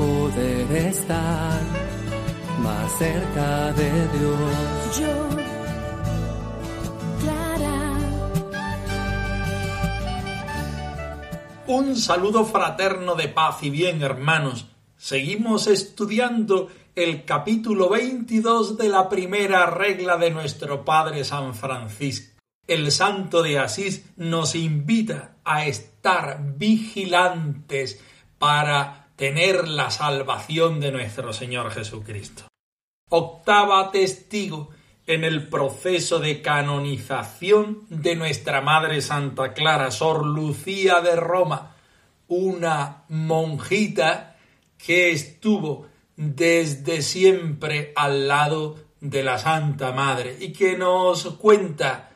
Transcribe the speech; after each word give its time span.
Poder 0.00 0.72
estar 0.88 1.60
más 2.62 2.90
cerca 2.98 3.70
de 3.72 3.90
Dios. 4.16 4.98
Yo, 4.98 5.28
Clara, 7.20 7.98
Un 11.66 11.96
saludo 11.96 12.46
fraterno 12.46 13.14
de 13.14 13.28
paz 13.28 13.62
y 13.62 13.68
bien, 13.68 14.02
hermanos. 14.02 14.68
Seguimos 14.96 15.66
estudiando 15.66 16.70
el 16.94 17.26
capítulo 17.26 17.90
22 17.90 18.78
de 18.78 18.88
la 18.88 19.06
primera 19.10 19.66
regla 19.66 20.16
de 20.16 20.30
nuestro 20.30 20.82
Padre 20.82 21.24
San 21.24 21.54
Francisco. 21.54 22.38
El 22.66 22.90
santo 22.90 23.42
de 23.42 23.58
Asís 23.58 24.06
nos 24.16 24.54
invita 24.54 25.36
a 25.44 25.66
estar 25.66 26.40
vigilantes 26.56 28.00
para 28.38 28.99
tener 29.20 29.68
la 29.68 29.90
salvación 29.90 30.80
de 30.80 30.92
nuestro 30.92 31.34
Señor 31.34 31.70
Jesucristo. 31.72 32.44
Octava 33.10 33.90
testigo 33.90 34.70
en 35.06 35.24
el 35.24 35.46
proceso 35.46 36.20
de 36.20 36.40
canonización 36.40 37.84
de 37.90 38.16
nuestra 38.16 38.62
Madre 38.62 39.02
Santa 39.02 39.52
Clara, 39.52 39.90
Sor 39.90 40.24
Lucía 40.24 41.02
de 41.02 41.16
Roma, 41.16 41.76
una 42.28 43.04
monjita 43.10 44.38
que 44.78 45.10
estuvo 45.10 45.86
desde 46.16 47.02
siempre 47.02 47.92
al 47.96 48.26
lado 48.26 48.78
de 49.02 49.22
la 49.22 49.36
Santa 49.36 49.92
Madre 49.92 50.34
y 50.40 50.54
que 50.54 50.78
nos 50.78 51.24
cuenta 51.34 52.12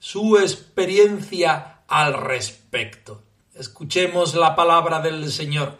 su 0.00 0.36
experiencia 0.36 1.82
al 1.86 2.12
respecto. 2.14 3.22
Escuchemos 3.54 4.34
la 4.34 4.56
palabra 4.56 4.98
del 4.98 5.30
Señor, 5.30 5.78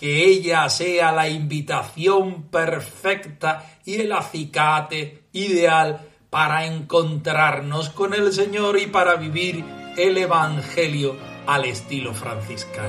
que 0.00 0.24
ella 0.24 0.66
sea 0.70 1.12
la 1.12 1.28
invitación 1.28 2.44
perfecta 2.44 3.70
y 3.84 3.96
el 3.96 4.12
acicate 4.12 5.24
ideal 5.34 6.08
para 6.30 6.64
encontrarnos 6.64 7.90
con 7.90 8.14
el 8.14 8.32
Señor 8.32 8.78
y 8.78 8.86
para 8.86 9.16
vivir 9.16 9.62
el 9.98 10.16
Evangelio 10.16 11.16
al 11.46 11.66
estilo 11.66 12.14
franciscano. 12.14 12.88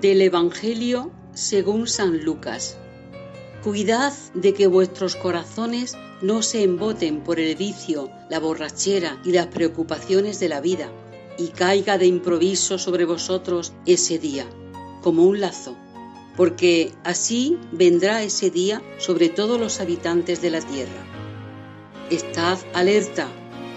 Del 0.00 0.20
Evangelio 0.20 1.12
según 1.34 1.88
San 1.88 2.24
Lucas. 2.24 2.76
Cuidad 3.62 4.12
de 4.34 4.54
que 4.54 4.66
vuestros 4.66 5.16
corazones 5.16 5.96
no 6.22 6.42
se 6.42 6.62
emboten 6.62 7.22
por 7.22 7.40
el 7.40 7.56
vicio, 7.56 8.10
la 8.30 8.38
borrachera 8.38 9.20
y 9.24 9.32
las 9.32 9.48
preocupaciones 9.48 10.38
de 10.38 10.48
la 10.48 10.60
vida, 10.60 10.90
y 11.36 11.48
caiga 11.48 11.98
de 11.98 12.06
improviso 12.06 12.78
sobre 12.78 13.04
vosotros 13.04 13.72
ese 13.84 14.18
día, 14.18 14.46
como 15.02 15.24
un 15.24 15.40
lazo, 15.40 15.76
porque 16.36 16.92
así 17.02 17.58
vendrá 17.72 18.22
ese 18.22 18.50
día 18.50 18.80
sobre 18.98 19.28
todos 19.28 19.58
los 19.58 19.80
habitantes 19.80 20.40
de 20.40 20.50
la 20.50 20.60
tierra. 20.60 21.04
Estad 22.10 22.58
alerta 22.74 23.28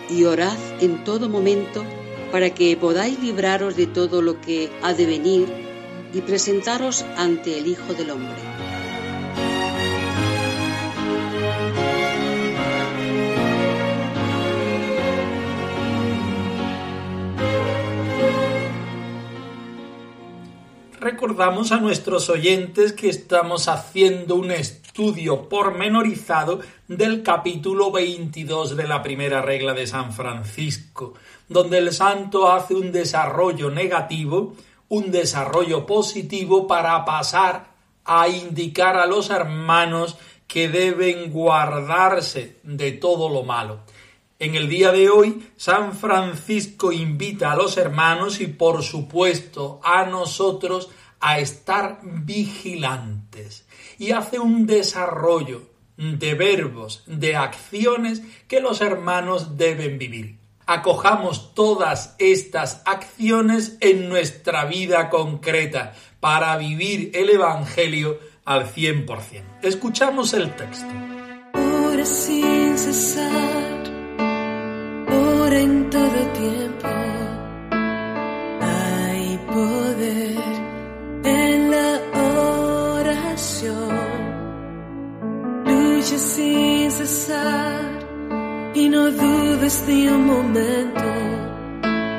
y 0.09 0.25
orad 0.25 0.57
en 0.79 1.03
todo 1.03 1.28
momento 1.28 1.84
para 2.31 2.51
que 2.51 2.78
podáis 2.78 3.19
libraros 3.19 3.75
de 3.75 3.88
todo 3.88 4.22
lo 4.22 4.39
que 4.41 4.69
ha 4.84 4.94
de 4.94 5.06
venir 5.06 5.67
y 6.18 6.22
presentaros 6.22 7.06
ante 7.16 7.60
el 7.60 7.68
Hijo 7.68 7.94
del 7.94 8.10
Hombre. 8.10 8.34
Recordamos 21.00 21.72
a 21.72 21.80
nuestros 21.80 22.30
oyentes 22.32 22.94
que 22.94 23.10
estamos 23.10 23.68
haciendo 23.68 24.36
un 24.36 24.50
estudio 24.50 25.48
pormenorizado 25.48 26.62
del 26.88 27.22
capítulo 27.22 27.92
22 27.92 28.76
de 28.76 28.88
la 28.88 29.04
primera 29.04 29.44
regla 29.44 29.76
de 29.76 29.86
San 29.86 30.12
Francisco, 30.12 31.14
donde 31.48 31.78
el 31.78 31.94
santo 31.94 32.52
hace 32.52 32.74
un 32.74 32.92
desarrollo 32.92 33.70
negativo 33.70 34.56
un 34.90 35.12
desarrollo 35.12 35.86
positivo 35.86 36.68
para 36.68 37.03
pasar 37.06 37.75
a 38.06 38.28
indicar 38.28 38.96
a 38.98 39.06
los 39.06 39.30
hermanos 39.30 40.18
que 40.48 40.70
deben 40.70 41.31
guardarse 41.31 42.58
de 42.64 42.94
todo 42.94 43.30
lo 43.30 43.44
malo. 43.44 43.81
En 44.40 44.56
el 44.56 44.70
día 44.70 44.92
de 44.92 45.09
hoy, 45.09 45.46
San 45.58 45.94
Francisco 45.94 46.92
invita 46.92 47.52
a 47.52 47.56
los 47.56 47.75
hermanos 47.78 48.40
y 48.40 48.48
por 48.48 48.84
supuesto 48.84 49.81
a 49.84 50.06
nosotros 50.06 50.90
a 51.19 51.40
estar 51.40 52.00
vigilantes 52.04 53.66
y 53.98 54.12
hace 54.12 54.40
un 54.40 54.68
desarrollo 54.68 55.64
de 55.98 56.36
verbos, 56.36 57.04
de 57.08 57.36
acciones 57.36 58.22
que 58.48 58.62
los 58.62 58.81
hermanos 58.81 59.58
deben 59.58 59.98
vivir 59.98 60.47
acojamos 60.68 61.56
todas 61.56 62.14
estas 62.20 62.82
acciones 62.86 63.78
en 63.80 64.10
nuestra 64.10 64.66
vida 64.66 65.10
concreta 65.10 65.94
para 66.20 66.58
vivir 66.58 67.12
el 67.16 67.30
Evangelio 67.30 68.20
al 68.46 68.68
100%. 68.68 69.44
Escuchamos 69.64 70.34
el 70.34 70.54
texto. 70.56 70.86
ora 71.54 72.06
sin 72.06 72.78
cesar, 72.78 73.84
ora 75.10 75.60
en 75.60 75.90
todo 75.90 76.28
tiempo. 76.34 76.88
Hay 78.62 79.40
poder 79.48 80.38
en 81.24 81.72
la 81.72 82.02
oración. 82.94 83.98
Lucha 85.66 86.18
sin 86.18 86.92
cesar 86.92 87.87
y 88.78 88.90
no 88.90 89.10
dudes 89.10 89.84
ni 89.88 90.08
un 90.08 90.28
momento 90.28 91.10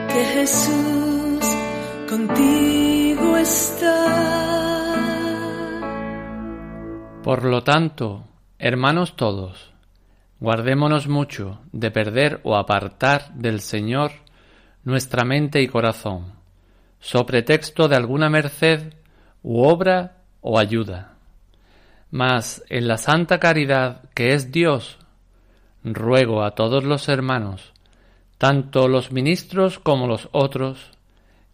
que 0.08 0.24
Jesús 0.34 1.44
contigo 2.08 3.36
está. 3.36 3.94
Por 7.22 7.44
lo 7.44 7.62
tanto, 7.62 8.24
hermanos 8.58 9.14
todos, 9.14 9.72
guardémonos 10.40 11.06
mucho 11.06 11.60
de 11.70 11.92
perder 11.92 12.40
o 12.42 12.56
apartar 12.56 13.32
del 13.34 13.60
Señor 13.60 14.10
nuestra 14.82 15.24
mente 15.24 15.62
y 15.62 15.68
corazón, 15.68 16.32
so 16.98 17.24
pretexto 17.24 17.86
de 17.86 17.94
alguna 17.94 18.30
merced 18.30 18.94
u 19.44 19.62
obra 19.62 20.22
o 20.40 20.58
ayuda. 20.58 21.14
Mas 22.10 22.64
en 22.68 22.88
la 22.88 22.96
santa 22.96 23.38
caridad 23.38 24.10
que 24.14 24.32
es 24.32 24.50
Dios, 24.50 24.98
ruego 25.94 26.42
a 26.42 26.52
todos 26.52 26.84
los 26.84 27.08
hermanos, 27.08 27.72
tanto 28.38 28.88
los 28.88 29.12
ministros 29.12 29.78
como 29.78 30.06
los 30.06 30.28
otros, 30.32 30.90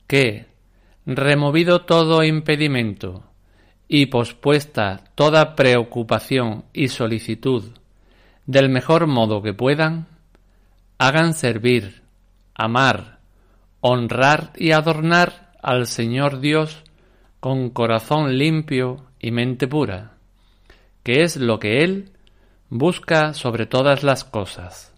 que, 0.06 0.46
removido 1.06 1.82
todo 1.82 2.25
impedimento 2.25 3.25
y 3.88 4.06
pospuesta 4.06 5.04
toda 5.14 5.54
preocupación 5.54 6.64
y 6.72 6.88
solicitud 6.88 7.64
del 8.46 8.69
mejor 8.69 9.06
modo 9.06 9.42
que 9.42 9.54
puedan, 9.54 10.06
hagan 10.98 11.34
servir, 11.34 12.02
amar, 12.54 13.19
honrar 13.80 14.52
y 14.56 14.72
adornar 14.72 15.52
al 15.62 15.87
Señor 15.87 16.40
Dios 16.40 16.82
con 17.40 17.70
corazón 17.70 18.38
limpio 18.38 19.06
y 19.19 19.30
mente 19.30 19.66
pura, 19.66 20.12
que 21.02 21.22
es 21.22 21.37
lo 21.37 21.58
que 21.58 21.82
Él 21.82 22.10
busca 22.69 23.34
sobre 23.34 23.66
todas 23.66 24.02
las 24.02 24.25
cosas. 24.25 24.94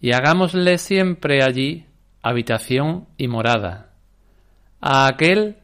Y 0.00 0.12
hagámosle 0.12 0.78
siempre 0.78 1.42
allí 1.42 1.86
habitación 2.22 3.06
y 3.18 3.28
morada, 3.28 3.92
a 4.80 5.06
aquel 5.06 5.58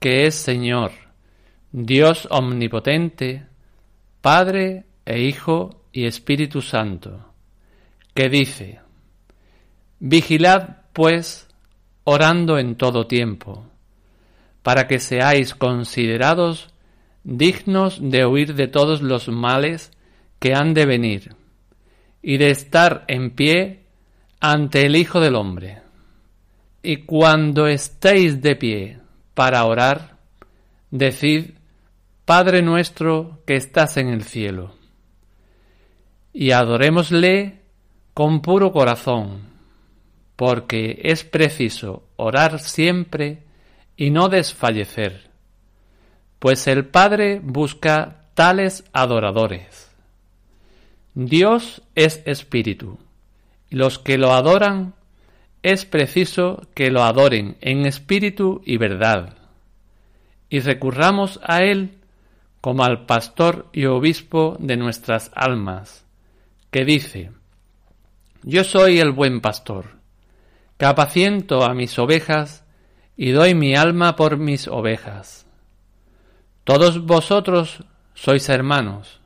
que 0.00 0.26
es 0.26 0.34
Señor, 0.34 0.92
Dios 1.72 2.26
omnipotente, 2.30 3.46
Padre 4.20 4.86
e 5.04 5.20
Hijo 5.22 5.84
y 5.92 6.06
Espíritu 6.06 6.62
Santo, 6.62 7.32
que 8.12 8.28
dice, 8.28 8.80
Vigilad, 10.00 10.78
pues, 10.92 11.46
orando 12.04 12.58
en 12.58 12.74
todo 12.74 13.06
tiempo, 13.06 13.66
para 14.62 14.88
que 14.88 14.98
seáis 14.98 15.54
considerados 15.54 16.70
dignos 17.22 17.98
de 18.02 18.26
huir 18.26 18.54
de 18.54 18.66
todos 18.66 19.00
los 19.00 19.28
males 19.28 19.92
que 20.40 20.54
han 20.54 20.74
de 20.74 20.86
venir, 20.86 21.36
y 22.22 22.38
de 22.38 22.50
estar 22.50 23.04
en 23.06 23.30
pie 23.30 23.84
ante 24.40 24.86
el 24.86 24.96
Hijo 24.96 25.20
del 25.20 25.36
Hombre. 25.36 25.82
Y 26.82 27.04
cuando 27.04 27.66
estéis 27.66 28.40
de 28.42 28.56
pie 28.56 28.98
para 29.34 29.64
orar, 29.64 30.16
decid, 30.90 31.52
Padre 32.24 32.62
nuestro 32.62 33.42
que 33.46 33.56
estás 33.56 33.96
en 33.96 34.08
el 34.08 34.24
cielo, 34.24 34.74
y 36.32 36.52
adorémosle 36.52 37.60
con 38.14 38.40
puro 38.40 38.72
corazón, 38.72 39.42
porque 40.36 41.00
es 41.02 41.24
preciso 41.24 42.04
orar 42.16 42.60
siempre 42.60 43.42
y 43.96 44.10
no 44.10 44.30
desfallecer, 44.30 45.28
pues 46.38 46.66
el 46.66 46.86
Padre 46.86 47.40
busca 47.42 48.30
tales 48.32 48.84
adoradores. 48.94 49.89
Dios 51.14 51.82
es 51.94 52.22
espíritu, 52.24 52.98
los 53.68 53.98
que 53.98 54.16
lo 54.16 54.32
adoran 54.32 54.94
es 55.62 55.84
preciso 55.84 56.62
que 56.74 56.90
lo 56.90 57.02
adoren 57.02 57.56
en 57.60 57.84
espíritu 57.84 58.62
y 58.64 58.76
verdad, 58.76 59.36
y 60.48 60.60
recurramos 60.60 61.40
a 61.42 61.62
Él 61.62 61.98
como 62.60 62.84
al 62.84 63.06
pastor 63.06 63.68
y 63.72 63.86
obispo 63.86 64.56
de 64.60 64.76
nuestras 64.76 65.30
almas, 65.34 66.04
que 66.70 66.84
dice, 66.84 67.32
Yo 68.42 68.64
soy 68.64 69.00
el 69.00 69.10
buen 69.10 69.40
pastor, 69.40 69.86
que 70.78 70.86
apaciento 70.86 71.64
a 71.64 71.74
mis 71.74 71.98
ovejas 71.98 72.64
y 73.16 73.32
doy 73.32 73.54
mi 73.54 73.74
alma 73.74 74.16
por 74.16 74.36
mis 74.36 74.68
ovejas. 74.68 75.46
Todos 76.64 77.04
vosotros 77.04 77.84
sois 78.14 78.48
hermanos, 78.48 79.19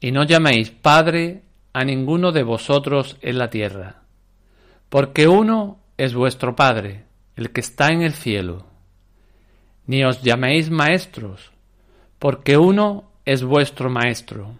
y 0.00 0.12
no 0.12 0.24
llaméis 0.24 0.70
Padre 0.70 1.42
a 1.72 1.84
ninguno 1.84 2.32
de 2.32 2.42
vosotros 2.42 3.16
en 3.20 3.38
la 3.38 3.50
tierra 3.50 4.00
porque 4.90 5.28
uno 5.28 5.78
es 5.96 6.14
vuestro 6.14 6.54
Padre, 6.54 7.04
el 7.36 7.52
que 7.52 7.60
está 7.60 7.88
en 7.88 8.02
el 8.02 8.12
cielo. 8.12 8.66
Ni 9.86 10.04
os 10.04 10.20
llaméis 10.22 10.68
maestros, 10.68 11.52
porque 12.18 12.58
uno 12.58 13.10
es 13.24 13.44
vuestro 13.44 13.88
Maestro, 13.88 14.56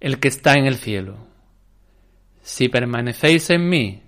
el 0.00 0.20
que 0.20 0.28
está 0.28 0.54
en 0.54 0.66
el 0.66 0.76
cielo. 0.76 1.16
Si 2.42 2.68
permanecéis 2.68 3.50
en 3.50 3.68
mí 3.68 4.02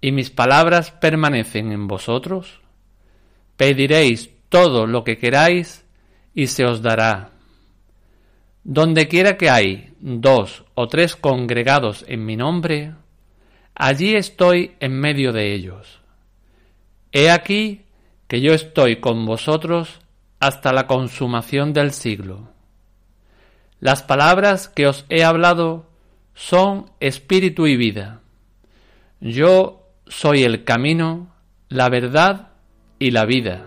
y 0.00 0.12
mis 0.12 0.30
palabras 0.30 0.92
permanecen 0.92 1.70
en 1.70 1.86
vosotros, 1.86 2.60
pediréis 3.56 4.30
todo 4.48 4.86
lo 4.86 5.04
que 5.04 5.18
queráis 5.18 5.84
y 6.34 6.46
se 6.46 6.64
os 6.64 6.80
dará. 6.80 7.32
Donde 8.70 9.08
quiera 9.08 9.38
que 9.38 9.48
hay 9.48 9.94
dos 9.98 10.62
o 10.74 10.88
tres 10.88 11.16
congregados 11.16 12.04
en 12.06 12.26
mi 12.26 12.36
nombre, 12.36 12.92
allí 13.74 14.14
estoy 14.14 14.72
en 14.78 14.92
medio 14.92 15.32
de 15.32 15.54
ellos. 15.54 16.00
He 17.10 17.30
aquí 17.30 17.86
que 18.26 18.42
yo 18.42 18.52
estoy 18.52 18.96
con 18.96 19.24
vosotros 19.24 20.00
hasta 20.38 20.74
la 20.74 20.86
consumación 20.86 21.72
del 21.72 21.92
siglo. 21.92 22.50
Las 23.80 24.02
palabras 24.02 24.68
que 24.68 24.86
os 24.86 25.06
he 25.08 25.24
hablado 25.24 25.86
son 26.34 26.90
espíritu 27.00 27.66
y 27.68 27.78
vida. 27.78 28.20
Yo 29.22 29.88
soy 30.08 30.44
el 30.44 30.64
camino, 30.64 31.32
la 31.70 31.88
verdad 31.88 32.48
y 32.98 33.12
la 33.12 33.24
vida. 33.24 33.64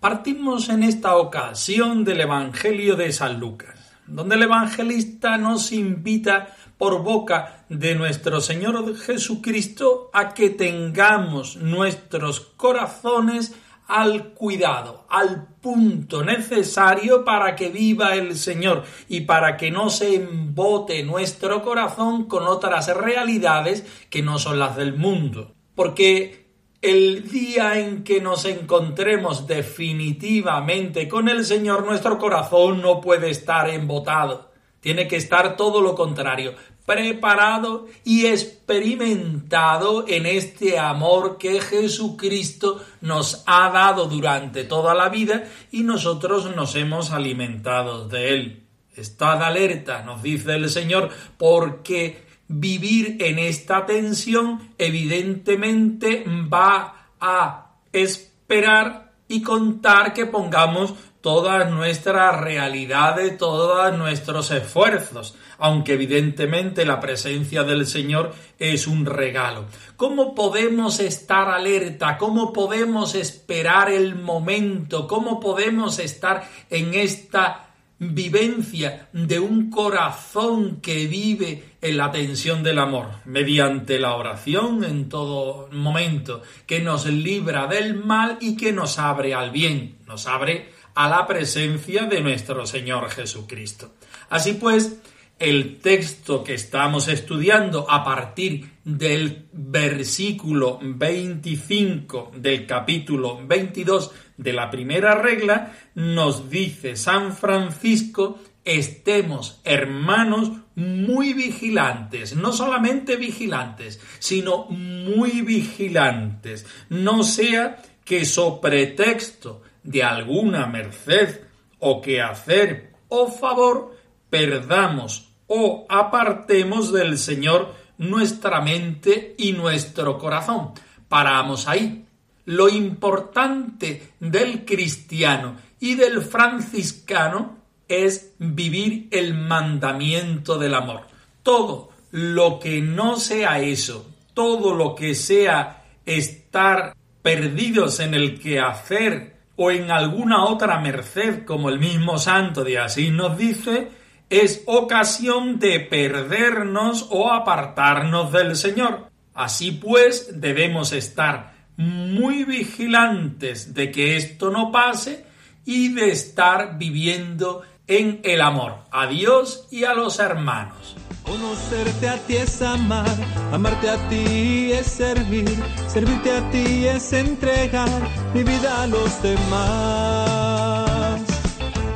Partimos 0.00 0.68
en 0.68 0.82
esta 0.82 1.16
ocasión 1.16 2.04
del 2.04 2.20
Evangelio 2.20 2.94
de 2.94 3.10
San 3.10 3.40
Lucas, 3.40 3.96
donde 4.06 4.34
el 4.34 4.42
evangelista 4.42 5.38
nos 5.38 5.72
invita 5.72 6.54
por 6.76 7.02
boca 7.02 7.64
de 7.68 7.94
nuestro 7.94 8.40
Señor 8.40 8.96
Jesucristo 8.96 10.10
a 10.12 10.34
que 10.34 10.50
tengamos 10.50 11.56
nuestros 11.56 12.40
corazones 12.40 13.54
al 13.86 14.30
cuidado, 14.30 15.04
al 15.08 15.46
punto 15.60 16.24
necesario 16.24 17.24
para 17.24 17.54
que 17.56 17.68
viva 17.68 18.14
el 18.14 18.36
Señor 18.36 18.84
y 19.08 19.22
para 19.22 19.56
que 19.56 19.70
no 19.70 19.90
se 19.90 20.14
embote 20.14 21.02
nuestro 21.02 21.62
corazón 21.62 22.24
con 22.24 22.44
otras 22.44 22.94
realidades 22.96 23.84
que 24.10 24.22
no 24.22 24.38
son 24.38 24.58
las 24.58 24.76
del 24.76 24.96
mundo. 24.96 25.52
Porque 25.74 26.44
el 26.80 27.30
día 27.30 27.78
en 27.78 28.04
que 28.04 28.20
nos 28.20 28.44
encontremos 28.44 29.46
definitivamente 29.46 31.08
con 31.08 31.28
el 31.28 31.44
Señor, 31.44 31.86
nuestro 31.86 32.18
corazón 32.18 32.82
no 32.82 33.00
puede 33.00 33.30
estar 33.30 33.70
embotado. 33.70 34.50
Tiene 34.80 35.08
que 35.08 35.16
estar 35.16 35.56
todo 35.56 35.80
lo 35.80 35.94
contrario, 35.94 36.52
preparado 36.86 37.86
y 38.04 38.26
experimentado 38.26 40.04
en 40.06 40.26
este 40.26 40.78
amor 40.78 41.38
que 41.38 41.60
Jesucristo 41.60 42.84
nos 43.00 43.42
ha 43.46 43.70
dado 43.70 44.06
durante 44.06 44.64
toda 44.64 44.94
la 44.94 45.08
vida 45.08 45.44
y 45.70 45.82
nosotros 45.82 46.54
nos 46.54 46.74
hemos 46.76 47.10
alimentado 47.10 48.08
de 48.08 48.28
él. 48.28 48.66
Estad 48.94 49.42
alerta, 49.42 50.02
nos 50.02 50.22
dice 50.22 50.54
el 50.54 50.68
Señor, 50.68 51.10
porque 51.38 52.24
vivir 52.46 53.16
en 53.20 53.38
esta 53.38 53.86
tensión 53.86 54.74
evidentemente 54.78 56.24
va 56.52 57.08
a 57.18 57.76
esperar 57.92 59.12
y 59.26 59.42
contar 59.42 60.12
que 60.12 60.26
pongamos 60.26 60.94
todas 61.24 61.70
nuestras 61.70 62.38
realidades, 62.38 63.38
todos 63.38 63.96
nuestros 63.96 64.50
esfuerzos, 64.50 65.34
aunque 65.56 65.94
evidentemente 65.94 66.84
la 66.84 67.00
presencia 67.00 67.62
del 67.62 67.86
Señor 67.86 68.34
es 68.58 68.86
un 68.86 69.06
regalo. 69.06 69.64
¿Cómo 69.96 70.34
podemos 70.34 71.00
estar 71.00 71.48
alerta? 71.48 72.18
¿Cómo 72.18 72.52
podemos 72.52 73.14
esperar 73.14 73.90
el 73.90 74.16
momento? 74.16 75.08
¿Cómo 75.08 75.40
podemos 75.40 75.98
estar 75.98 76.46
en 76.68 76.92
esta 76.92 77.70
vivencia 77.98 79.08
de 79.14 79.40
un 79.40 79.70
corazón 79.70 80.82
que 80.82 81.06
vive 81.06 81.76
en 81.80 81.96
la 81.96 82.10
tensión 82.10 82.62
del 82.62 82.78
amor, 82.78 83.06
mediante 83.24 83.98
la 83.98 84.14
oración 84.14 84.84
en 84.84 85.08
todo 85.08 85.70
momento, 85.72 86.42
que 86.66 86.80
nos 86.80 87.06
libra 87.06 87.66
del 87.66 87.94
mal 87.94 88.36
y 88.42 88.58
que 88.58 88.72
nos 88.72 88.98
abre 88.98 89.32
al 89.32 89.50
bien, 89.50 90.00
nos 90.06 90.26
abre 90.26 90.73
a 90.94 91.08
la 91.08 91.26
presencia 91.26 92.04
de 92.04 92.20
nuestro 92.20 92.66
Señor 92.66 93.10
Jesucristo. 93.10 93.94
Así 94.30 94.54
pues, 94.54 95.00
el 95.38 95.78
texto 95.80 96.44
que 96.44 96.54
estamos 96.54 97.08
estudiando 97.08 97.90
a 97.90 98.04
partir 98.04 98.70
del 98.84 99.46
versículo 99.52 100.78
25 100.82 102.32
del 102.36 102.66
capítulo 102.66 103.44
22 103.44 104.12
de 104.36 104.52
la 104.52 104.70
primera 104.70 105.16
regla 105.16 105.76
nos 105.94 106.48
dice 106.50 106.96
San 106.96 107.36
Francisco 107.36 108.38
estemos 108.64 109.60
hermanos 109.64 110.52
muy 110.76 111.34
vigilantes, 111.34 112.34
no 112.34 112.52
solamente 112.52 113.16
vigilantes, 113.16 114.00
sino 114.18 114.64
muy 114.66 115.42
vigilantes, 115.42 116.66
no 116.88 117.22
sea 117.22 117.82
que 118.04 118.24
so 118.24 118.60
pretexto 118.60 119.62
de 119.84 120.02
alguna 120.02 120.66
merced 120.66 121.42
o 121.78 122.00
que 122.00 122.20
hacer 122.20 122.92
o 123.08 123.30
favor 123.30 123.96
perdamos 124.30 125.30
o 125.46 125.86
apartemos 125.88 126.92
del 126.92 127.18
Señor 127.18 127.74
nuestra 127.98 128.60
mente 128.60 129.34
y 129.38 129.52
nuestro 129.52 130.18
corazón. 130.18 130.72
Paramos 131.08 131.68
ahí. 131.68 132.04
Lo 132.46 132.68
importante 132.68 134.14
del 134.20 134.64
cristiano 134.64 135.56
y 135.78 135.94
del 135.94 136.20
franciscano 136.20 137.58
es 137.88 138.32
vivir 138.38 139.08
el 139.10 139.34
mandamiento 139.34 140.58
del 140.58 140.74
amor. 140.74 141.02
Todo 141.42 141.90
lo 142.10 142.58
que 142.58 142.80
no 142.80 143.16
sea 143.16 143.60
eso, 143.60 144.10
todo 144.34 144.74
lo 144.74 144.94
que 144.94 145.14
sea 145.14 145.84
estar 146.04 146.94
perdidos 147.22 148.00
en 148.00 148.14
el 148.14 148.38
quehacer 148.38 149.33
o 149.56 149.70
en 149.70 149.90
alguna 149.90 150.44
otra 150.44 150.80
merced, 150.80 151.44
como 151.44 151.68
el 151.68 151.78
mismo 151.78 152.18
santo 152.18 152.64
de 152.64 152.78
Asís 152.78 153.12
nos 153.12 153.36
dice, 153.38 153.90
es 154.30 154.62
ocasión 154.66 155.58
de 155.58 155.80
perdernos 155.80 157.06
o 157.10 157.30
apartarnos 157.30 158.32
del 158.32 158.56
Señor. 158.56 159.10
Así 159.34 159.72
pues, 159.72 160.40
debemos 160.40 160.92
estar 160.92 161.54
muy 161.76 162.44
vigilantes 162.44 163.74
de 163.74 163.90
que 163.90 164.16
esto 164.16 164.50
no 164.50 164.70
pase 164.70 165.24
y 165.64 165.92
de 165.92 166.10
estar 166.10 166.78
viviendo 166.78 167.62
en 167.86 168.20
el 168.24 168.40
amor 168.40 168.84
a 168.90 169.06
Dios 169.06 169.66
y 169.70 169.84
a 169.84 169.94
los 169.94 170.18
hermanos. 170.18 170.96
Conocerte 171.24 172.06
a 172.06 172.18
ti 172.18 172.36
es 172.36 172.60
amar, 172.60 173.16
amarte 173.50 173.88
a 173.88 173.96
ti 174.10 174.72
es 174.72 174.86
servir, 174.86 175.48
servirte 175.88 176.30
a 176.30 176.50
ti 176.50 176.86
es 176.86 177.12
entregar 177.14 177.88
mi 178.34 178.42
vida 178.42 178.82
a 178.82 178.86
los 178.86 179.22
demás. 179.22 181.20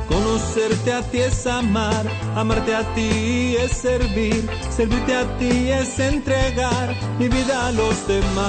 Conocerte 0.07 0.93
a 0.93 1.03
ti 1.03 1.19
es 1.19 1.45
amar, 1.45 2.03
amarte 2.35 2.75
a 2.75 2.81
ti 2.95 3.55
es 3.55 3.71
servir, 3.71 4.49
servirte 4.71 5.15
a 5.15 5.37
ti 5.37 5.69
es 5.69 5.99
entregar 5.99 6.95
mi 7.19 7.27
vida 7.27 7.67
a 7.67 7.71
los 7.71 8.07
demás. 8.07 8.39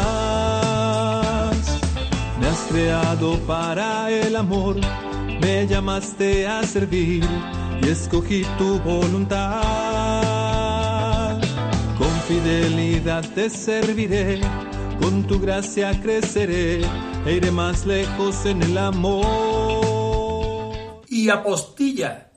Me 2.41 2.47
has 2.47 2.61
creado 2.71 3.39
para 3.41 4.11
el 4.11 4.35
amor, 4.35 4.77
me 5.43 5.67
llamaste 5.67 6.47
a 6.49 6.63
servir 6.63 7.29
y 7.83 7.89
escogí 7.89 8.47
tu 8.57 8.79
voluntad. 8.81 9.90
Fidelidad 12.31 13.29
te 13.35 13.51
serviré, 13.51 14.41
con 15.01 15.27
tu 15.27 15.41
gracia 15.41 16.01
creceré 16.01 16.81
e 17.27 17.33
iré 17.33 17.51
más 17.51 17.87
lejos 17.87 18.47
en 18.47 18.63
el 18.63 18.79
amor. 18.79 19.27
Y 21.09 21.29
apostilla 21.29 22.31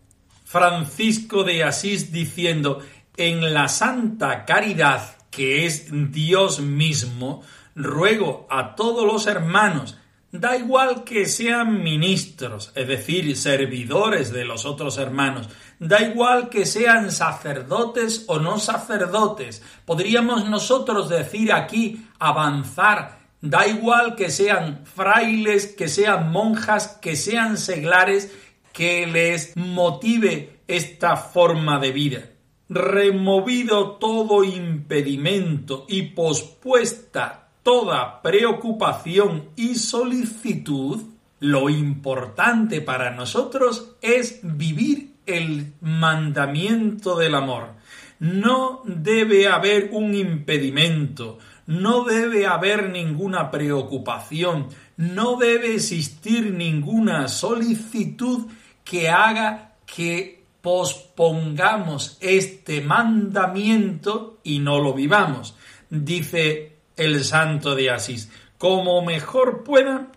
Francisco 0.46 1.44
de 1.44 1.64
Asís 1.64 2.12
diciendo, 2.12 2.80
en 3.18 3.54
la 3.54 3.68
santa 3.68 4.46
caridad 4.46 5.16
que 5.30 5.68
es 5.68 5.90
Dios 6.12 6.60
mismo, 6.60 7.44
ruego 7.76 8.48
a 8.50 8.74
todos 8.74 9.06
los 9.06 9.28
hermanos, 9.28 9.96
da 10.32 10.58
igual 10.58 11.04
que 11.04 11.28
sean 11.28 11.84
ministros, 11.84 12.72
es 12.74 12.88
decir, 12.88 13.38
servidores 13.38 14.34
de 14.34 14.44
los 14.44 14.66
otros 14.66 14.98
hermanos, 14.98 15.50
da 15.84 16.02
igual 16.02 16.50
que 16.50 16.66
sean 16.66 17.12
sacerdotes 17.12 18.24
o 18.28 18.40
no 18.40 18.58
sacerdotes, 18.58 19.62
podríamos 19.86 20.50
nosotros 20.50 21.10
decir 21.10 21.52
aquí 21.52 22.08
avanzar, 22.20 23.20
da 23.42 23.68
igual 23.68 24.16
que 24.16 24.32
sean 24.32 24.86
frailes, 24.86 25.68
que 25.68 25.90
sean 25.90 26.32
monjas, 26.32 27.00
que 27.02 27.18
sean 27.18 27.58
seglares, 27.58 28.32
que 28.72 29.06
les 29.06 29.58
motive 29.58 30.62
esta 30.68 31.18
forma 31.18 31.80
de 31.80 31.92
vida. 31.92 32.30
Removido 32.70 33.98
todo 33.98 34.44
impedimento 34.46 35.86
y 35.90 36.04
pospuesta 36.14 37.50
toda 37.62 38.22
preocupación 38.22 39.50
y 39.56 39.76
solicitud, 39.76 41.02
lo 41.40 41.70
importante 41.70 42.80
para 42.80 43.12
nosotros 43.12 43.96
es 44.02 44.40
vivir 44.44 45.13
el 45.26 45.74
mandamiento 45.82 47.18
del 47.18 47.36
amor. 47.36 47.74
No 48.20 48.82
debe 48.86 49.48
haber 49.48 49.90
un 49.92 50.14
impedimento, 50.16 51.40
no 51.66 52.04
debe 52.04 52.46
haber 52.46 52.90
ninguna 52.90 53.52
preocupación, 53.52 54.68
no 54.98 55.38
debe 55.38 55.76
existir 55.76 56.54
ninguna 56.54 57.28
solicitud 57.28 58.48
que 58.84 59.10
haga 59.10 59.76
que 59.86 60.44
pospongamos 60.62 62.18
este 62.22 62.82
mandamiento 62.82 64.40
y 64.44 64.60
no 64.60 64.80
lo 64.80 64.94
vivamos. 64.94 65.56
Dice 65.90 66.78
el 66.96 67.24
santo 67.24 67.76
de 67.76 67.92
Asís, 67.92 68.32
como 68.58 69.04
mejor 69.04 69.64
pueda. 69.64 70.08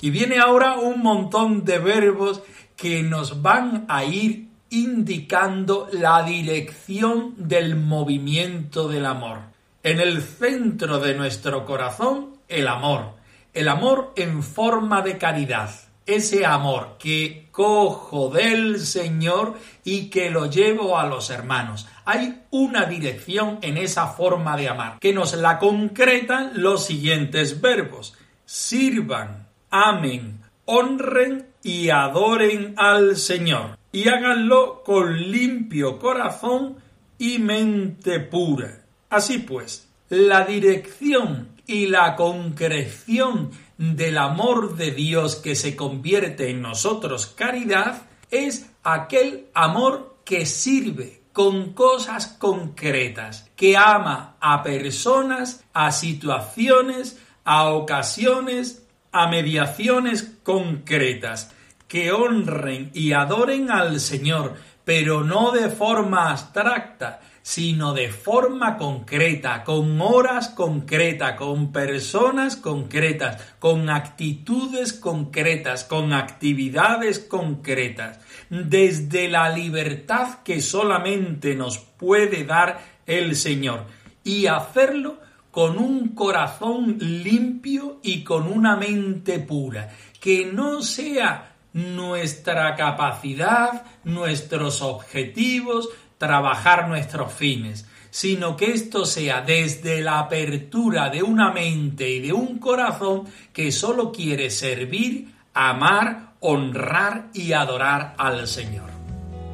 Y 0.00 0.10
viene 0.10 0.38
ahora 0.38 0.76
un 0.76 1.02
montón 1.02 1.64
de 1.64 1.78
verbos 1.78 2.42
que 2.80 3.02
nos 3.02 3.42
van 3.42 3.84
a 3.88 4.04
ir 4.04 4.48
indicando 4.70 5.88
la 5.92 6.22
dirección 6.22 7.34
del 7.36 7.76
movimiento 7.76 8.88
del 8.88 9.06
amor. 9.06 9.40
En 9.82 10.00
el 10.00 10.22
centro 10.22 10.98
de 10.98 11.14
nuestro 11.14 11.64
corazón, 11.64 12.36
el 12.48 12.68
amor. 12.68 13.14
El 13.52 13.68
amor 13.68 14.12
en 14.16 14.42
forma 14.42 15.02
de 15.02 15.18
caridad 15.18 15.70
ese 16.06 16.44
amor 16.44 16.96
que 16.98 17.48
cojo 17.52 18.30
del 18.30 18.80
Señor 18.80 19.54
y 19.84 20.10
que 20.10 20.30
lo 20.30 20.46
llevo 20.46 20.98
a 20.98 21.06
los 21.06 21.30
hermanos. 21.30 21.86
Hay 22.04 22.42
una 22.50 22.86
dirección 22.86 23.58
en 23.62 23.76
esa 23.76 24.08
forma 24.08 24.56
de 24.56 24.68
amar 24.68 24.98
que 24.98 25.12
nos 25.12 25.34
la 25.34 25.58
concretan 25.58 26.52
los 26.54 26.84
siguientes 26.84 27.60
verbos. 27.60 28.14
Sirvan, 28.44 29.46
amen, 29.70 30.40
honren 30.64 31.46
y 31.62 31.90
adoren 31.90 32.74
al 32.76 33.16
Señor. 33.16 33.78
Y 33.92 34.08
háganlo 34.08 34.82
con 34.84 35.30
limpio 35.30 35.98
corazón 35.98 36.76
y 37.18 37.38
mente 37.38 38.20
pura. 38.20 38.84
Así 39.08 39.38
pues, 39.38 39.88
la 40.08 40.44
dirección 40.44 41.48
y 41.66 41.86
la 41.86 42.16
concreción 42.16 43.50
del 43.76 44.18
amor 44.18 44.76
de 44.76 44.90
Dios 44.90 45.36
que 45.36 45.54
se 45.54 45.76
convierte 45.76 46.50
en 46.50 46.62
nosotros 46.62 47.26
caridad 47.26 48.02
es 48.30 48.70
aquel 48.82 49.46
amor 49.54 50.16
que 50.24 50.46
sirve 50.46 51.22
con 51.32 51.72
cosas 51.72 52.26
concretas, 52.26 53.50
que 53.56 53.76
ama 53.76 54.36
a 54.40 54.62
personas, 54.62 55.64
a 55.72 55.92
situaciones, 55.92 57.18
a 57.44 57.70
ocasiones, 57.70 58.79
a 59.12 59.28
mediaciones 59.28 60.38
concretas, 60.42 61.52
que 61.88 62.12
honren 62.12 62.90
y 62.94 63.12
adoren 63.12 63.70
al 63.70 63.98
Señor, 63.98 64.54
pero 64.84 65.24
no 65.24 65.50
de 65.50 65.68
forma 65.68 66.30
abstracta, 66.30 67.20
sino 67.42 67.94
de 67.94 68.10
forma 68.10 68.76
concreta, 68.76 69.64
con 69.64 70.00
horas 70.00 70.50
concretas, 70.50 71.34
con 71.34 71.72
personas 71.72 72.56
concretas, 72.56 73.54
con 73.58 73.90
actitudes 73.90 74.92
concretas, 74.92 75.84
con 75.84 76.12
actividades 76.12 77.18
concretas, 77.18 78.20
desde 78.50 79.28
la 79.28 79.50
libertad 79.50 80.42
que 80.44 80.60
solamente 80.60 81.56
nos 81.56 81.78
puede 81.78 82.44
dar 82.44 82.80
el 83.06 83.34
Señor 83.34 83.86
y 84.22 84.46
hacerlo 84.46 85.18
con 85.50 85.78
un 85.78 86.10
corazón 86.14 86.98
limpio 87.00 88.00
y 88.02 88.22
con 88.22 88.46
una 88.46 88.76
mente 88.76 89.38
pura, 89.38 89.90
que 90.20 90.46
no 90.46 90.82
sea 90.82 91.56
nuestra 91.72 92.74
capacidad, 92.74 93.84
nuestros 94.04 94.82
objetivos, 94.82 95.88
trabajar 96.18 96.88
nuestros 96.88 97.32
fines, 97.32 97.86
sino 98.10 98.56
que 98.56 98.72
esto 98.72 99.04
sea 99.04 99.40
desde 99.40 100.00
la 100.00 100.18
apertura 100.18 101.10
de 101.10 101.22
una 101.22 101.52
mente 101.52 102.10
y 102.10 102.20
de 102.20 102.32
un 102.32 102.58
corazón 102.58 103.24
que 103.52 103.70
solo 103.72 104.12
quiere 104.12 104.50
servir, 104.50 105.32
amar, 105.54 106.34
honrar 106.40 107.28
y 107.32 107.52
adorar 107.52 108.14
al 108.18 108.46
Señor. 108.48 108.90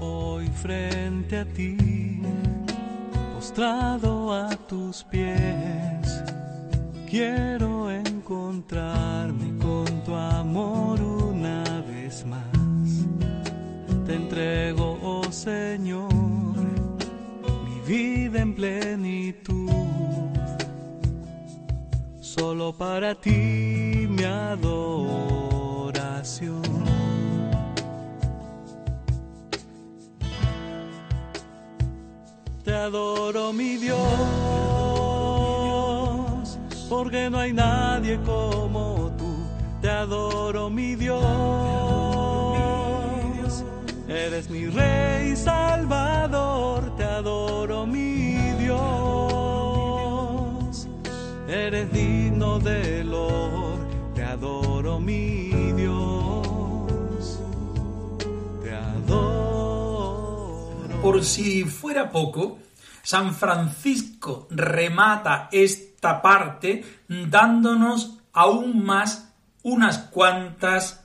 Hoy 0.01 0.49
frente 0.49 1.39
a 1.39 1.45
ti, 1.45 1.96
postrado 3.47 4.35
a 4.35 4.49
tus 4.67 5.05
pies, 5.05 6.25
quiero 7.09 7.89
encontrarme 7.89 9.57
con 9.63 10.03
tu 10.03 10.13
amor 10.17 11.01
una 11.01 11.63
vez 11.83 12.27
más. 12.27 13.07
Te 14.05 14.15
entrego, 14.15 14.99
oh 15.01 15.31
Señor 15.31 16.09
vida 17.87 18.41
en 18.41 18.53
plenitud. 18.53 19.71
Solo 22.21 22.77
para 22.77 23.15
ti 23.15 24.09
mi 24.11 24.25
adoración. 24.25 24.77
Te 32.67 32.75
adoro 32.75 33.55
mi 33.55 33.77
Dios, 33.79 33.97
porque 36.91 37.31
no 37.31 37.39
hay 37.39 37.55
nadie 37.55 38.19
como 38.27 39.11
tú. 39.17 39.47
Te 39.81 39.89
adoro 39.89 40.69
mi 40.69 40.97
Dios, 40.97 41.23
eres 44.09 44.51
mi 44.51 44.67
Rey 44.67 45.37
Salvador 45.37 46.67
adoro 47.17 47.87
mi 47.87 48.37
Dios. 48.59 48.77
Eres 51.49 51.91
digno 51.93 52.59
de 52.59 53.01
honor, 53.01 53.79
te 54.15 54.23
adoro 54.23 55.01
mi 55.01 55.56
por 61.07 61.25
si 61.25 61.63
fuera 61.63 62.11
poco, 62.11 62.59
San 63.05 63.33
Francisco 63.33 64.49
remata 64.51 65.49
esta 65.53 66.21
parte 66.21 66.85
dándonos 67.07 68.19
aún 68.33 68.85
más 68.85 69.33
unas 69.63 69.99
cuantas 69.99 71.05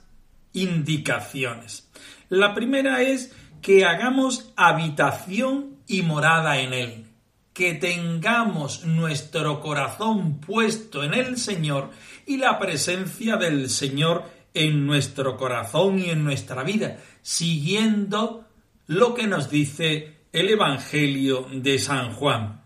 indicaciones. 0.54 1.88
La 2.28 2.52
primera 2.52 3.00
es 3.02 3.32
que 3.60 3.84
hagamos 3.84 4.52
habitación 4.56 5.76
y 5.86 6.02
morada 6.02 6.58
en 6.58 6.74
él, 6.74 7.06
que 7.52 7.74
tengamos 7.74 8.84
nuestro 8.84 9.60
corazón 9.60 10.40
puesto 10.40 11.04
en 11.04 11.14
el 11.14 11.36
Señor 11.36 11.90
y 12.26 12.38
la 12.38 12.58
presencia 12.58 13.36
del 13.36 13.70
Señor 13.70 14.24
en 14.52 14.84
nuestro 14.84 15.36
corazón 15.36 16.00
y 16.00 16.10
en 16.10 16.24
nuestra 16.24 16.64
vida, 16.64 16.98
siguiendo 17.22 18.48
lo 18.92 19.14
que 19.14 19.26
nos 19.26 19.48
dice 19.48 20.18
el 20.32 20.50
Evangelio 20.50 21.46
de 21.50 21.78
San 21.78 22.12
Juan. 22.12 22.60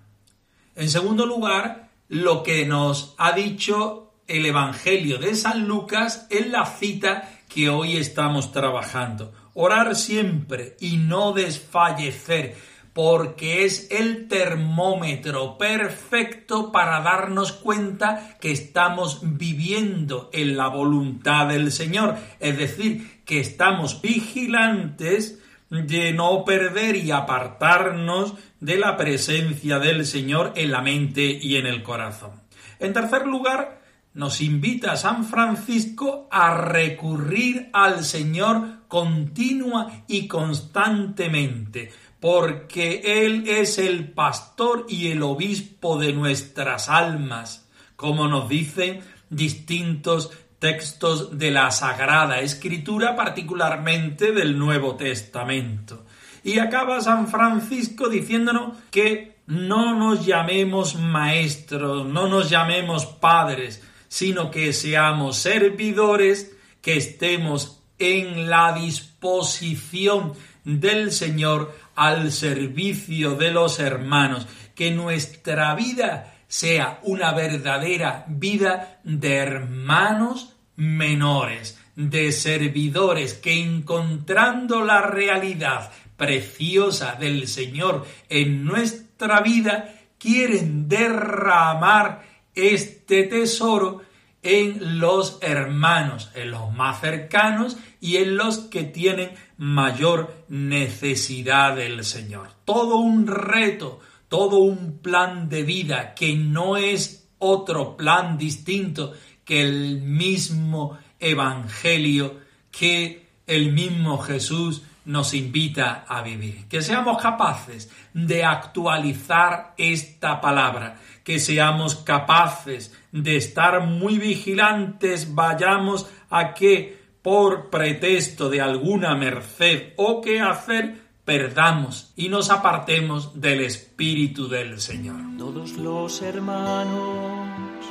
En 0.75 0.91
segundo 0.91 1.25
lugar, 1.25 1.91
lo 2.09 2.43
que 2.43 2.67
nos 2.67 3.15
ha 3.17 3.31
dicho 3.31 4.13
el 4.27 4.45
Evangelio 4.45 5.19
de 5.19 5.37
San 5.37 5.69
Lucas 5.69 6.27
en 6.31 6.51
la 6.51 6.67
cita 6.67 7.31
que 7.49 7.69
hoy 7.69 7.97
estamos 7.97 8.51
trabajando. 8.51 9.33
Orar 9.55 9.95
siempre 9.95 10.77
y 10.81 10.97
no 10.97 11.33
desfallecer, 11.33 12.57
porque 12.93 13.65
es 13.65 13.89
el 13.93 14.27
termómetro 14.27 15.57
perfecto 15.59 16.73
para 16.73 17.03
darnos 17.03 17.53
cuenta 17.53 18.37
que 18.41 18.51
estamos 18.51 19.21
viviendo 19.23 20.29
en 20.33 20.57
la 20.57 20.67
voluntad 20.67 21.47
del 21.47 21.71
Señor, 21.71 22.17
es 22.41 22.59
decir, 22.59 23.23
que 23.25 23.39
estamos 23.39 24.03
vigilantes 24.03 25.39
de 25.71 26.13
no 26.13 26.45
perder 26.45 26.97
y 26.97 27.11
apartarnos 27.11 28.35
de 28.61 28.77
la 28.77 28.97
presencia 28.97 29.79
del 29.79 30.07
Señor 30.07 30.53
en 30.57 30.71
la 30.71 30.81
mente 30.81 31.23
y 31.23 31.57
en 31.57 31.67
el 31.67 31.83
corazón. 31.83 32.43
En 32.79 32.93
tercer 32.93 33.27
lugar, 33.27 33.83
nos 34.15 34.41
invita 34.41 34.97
San 34.97 35.25
Francisco 35.25 36.29
a 36.31 36.55
recurrir 36.57 37.69
al 37.73 38.05
Señor 38.05 38.87
continua 38.89 40.05
y 40.07 40.27
constantemente, 40.27 41.93
porque 42.21 43.03
Él 43.05 43.45
es 43.47 43.79
el 43.79 44.13
pastor 44.13 44.87
y 44.89 45.09
el 45.09 45.23
obispo 45.23 45.99
de 45.99 46.13
nuestras 46.13 46.89
almas, 46.89 47.69
como 47.95 48.27
nos 48.29 48.49
dicen 48.49 49.01
distintos 49.29 50.31
textos 50.59 51.39
de 51.39 51.51
la 51.51 51.71
Sagrada 51.71 52.41
Escritura, 52.41 53.15
particularmente 53.17 54.33
del 54.33 54.59
Nuevo 54.59 54.97
Testamento. 54.97 56.05
Y 56.43 56.59
acaba 56.59 57.01
San 57.01 57.29
Francisco 57.29 58.09
diciéndonos 58.09 58.77
que 58.91 59.37
no 59.47 59.95
nos 59.95 60.25
llamemos 60.25 60.97
maestros, 60.97 62.07
no 62.07 62.29
nos 62.29 62.51
llamemos 62.51 63.07
padres, 63.07 63.83
sino 64.09 64.51
que 64.51 64.73
seamos 64.73 65.37
servidores, 65.37 66.57
que 66.81 66.97
estemos 66.97 67.83
en 67.99 68.49
la 68.49 68.73
disposición 68.73 70.35
del 70.65 71.13
Señor 71.13 71.77
al 71.95 72.31
servicio 72.33 73.35
de 73.35 73.51
los 73.51 73.79
hermanos, 73.81 74.47
que 74.75 74.91
nuestra 74.91 75.75
vida 75.75 76.36
sea 76.57 77.01
una 77.03 77.33
verdadera 77.33 78.25
vida 78.29 79.01
de 79.05 79.35
hermanos 79.35 80.57
menores, 80.77 81.79
de 81.97 82.33
servidores 82.33 83.35
que 83.35 83.63
encontrando 83.63 84.83
la 84.83 85.03
realidad 85.03 85.93
preciosa 86.17 87.15
del 87.21 87.47
Señor 87.47 88.07
en 88.31 88.65
nuestra 88.65 89.43
vida, 89.43 90.01
quieren 90.19 90.89
derramar 90.89 92.23
este 92.55 93.25
tesoro 93.25 94.01
en 94.43 94.99
los 94.99 95.37
hermanos, 95.43 96.31
en 96.35 96.53
los 96.53 96.73
más 96.73 97.03
cercanos 97.03 97.77
y 98.01 98.17
en 98.17 98.39
los 98.39 98.61
que 98.61 98.85
tienen 98.85 99.33
mayor 99.59 100.47
necesidad 100.49 101.77
del 101.77 102.03
Señor. 102.03 102.49
Todo 102.65 102.97
un 102.97 103.27
reto, 103.27 104.01
todo 104.29 104.59
un 104.59 104.99
plan 104.99 105.49
de 105.49 105.63
vida 105.63 106.15
que 106.15 106.35
no 106.35 106.77
es 106.77 107.29
otro 107.39 107.97
plan 107.97 108.39
distinto 108.39 109.13
que 109.45 109.63
el 109.63 110.01
mismo 110.01 110.99
Evangelio 111.19 112.41
que 112.71 113.27
el 113.47 113.73
mismo 113.73 114.19
Jesús 114.19 114.83
nos 115.07 115.35
invita 115.35 116.05
a 116.07 116.21
vivir. 116.23 116.67
Que 116.69 116.83
seamos 116.83 117.23
capaces 117.23 117.91
de 118.13 118.45
actualizar 118.45 119.75
esta 119.79 120.41
palabra, 120.41 120.97
que 121.25 121.39
seamos 121.39 121.95
capaces 121.97 122.95
de 123.13 123.37
estar 123.37 123.87
muy 123.87 124.19
vigilantes, 124.19 125.35
vayamos 125.35 126.11
a 126.29 126.53
que 126.53 127.07
por 127.23 127.71
pretexto 127.71 128.51
de 128.51 128.61
alguna 128.61 129.15
merced 129.15 129.95
o 129.97 130.21
que 130.21 130.41
hacer, 130.41 131.06
perdamos 131.27 132.13
y 132.15 132.29
nos 132.29 132.51
apartemos 132.51 133.39
del 133.39 133.61
Espíritu 133.61 134.49
del 134.49 134.81
Señor. 134.81 135.21
Todos 135.37 135.73
los 135.73 136.23
hermanos 136.23 137.85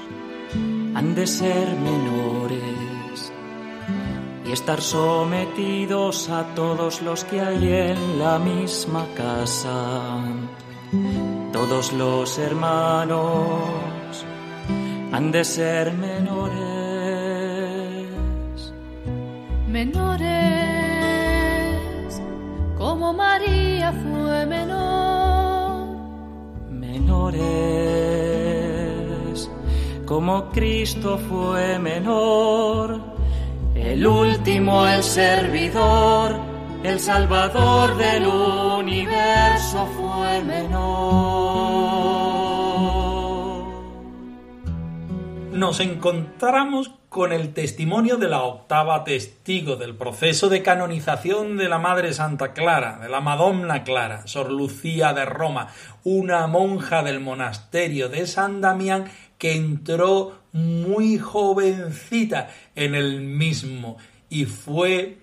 han 0.95 1.13
de 1.13 1.27
ser 1.27 1.67
menores 1.75 3.33
y 4.47 4.51
estar 4.53 4.81
sometidos 4.81 6.29
a 6.29 6.55
todos 6.55 7.01
los 7.01 7.25
que 7.25 7.41
hay 7.41 7.73
en 7.73 8.19
la 8.19 8.39
misma 8.39 9.05
casa. 9.17 10.23
Todos 11.51 11.91
los 11.91 12.37
hermanos 12.37 13.59
han 15.11 15.31
de 15.33 15.43
ser 15.43 15.91
menores. 15.91 16.55
Menores 19.67 20.74
como 23.05 23.17
María 23.19 23.91
fue 23.91 24.47
menor. 24.47 25.85
Menores, 26.71 27.39
como 30.07 30.49
Cristo 30.49 31.19
fue 31.29 31.77
menor. 31.77 32.99
El 33.75 34.07
último, 34.07 34.87
el 34.87 35.03
servidor, 35.03 36.39
el 36.81 36.99
salvador 36.99 37.95
del 37.95 38.25
universo 38.25 39.87
fue 39.95 40.41
menor. 40.41 40.95
Nos 45.51 45.79
encontramos 45.79 46.89
con 47.15 47.31
el 47.31 47.53
testimonio 47.53 48.17
de 48.17 48.27
la 48.27 48.43
octava 48.43 49.05
testigo 49.05 49.77
del 49.77 49.95
proceso 49.95 50.49
de 50.49 50.61
canonización 50.61 51.55
de 51.55 51.69
la 51.69 51.79
Madre 51.79 52.11
Santa 52.11 52.51
Clara, 52.51 52.99
de 53.01 53.07
la 53.07 53.21
Madonna 53.21 53.85
Clara, 53.85 54.27
Sor 54.27 54.51
Lucía 54.51 55.13
de 55.13 55.23
Roma, 55.23 55.69
una 56.03 56.45
monja 56.47 57.03
del 57.03 57.21
monasterio 57.21 58.09
de 58.09 58.27
San 58.27 58.59
Damián 58.59 59.05
que 59.37 59.55
entró 59.55 60.41
muy 60.51 61.17
jovencita 61.17 62.49
en 62.75 62.95
el 62.95 63.21
mismo 63.21 63.95
y 64.27 64.43
fue 64.43 65.19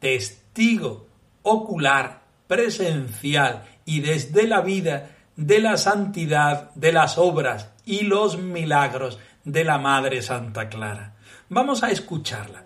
testigo 0.00 1.06
ocular, 1.42 2.22
presencial 2.48 3.62
y 3.84 4.00
desde 4.00 4.48
la 4.48 4.62
vida 4.62 5.10
de 5.36 5.60
la 5.60 5.76
santidad 5.76 6.74
de 6.74 6.90
las 6.90 7.18
obras 7.18 7.70
y 7.84 8.00
los 8.00 8.36
milagros 8.36 9.20
de 9.44 9.62
la 9.62 9.78
Madre 9.78 10.22
Santa 10.22 10.68
Clara. 10.68 11.12
Vamos 11.48 11.84
a 11.84 11.90
escucharla. 11.92 12.64